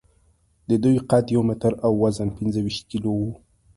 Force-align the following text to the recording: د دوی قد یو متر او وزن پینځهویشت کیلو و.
د 0.69 0.71
دوی 0.83 0.97
قد 1.09 1.25
یو 1.35 1.41
متر 1.49 1.73
او 1.85 1.91
وزن 2.03 2.29
پینځهویشت 2.37 2.81
کیلو 2.91 3.11
و. 3.21 3.25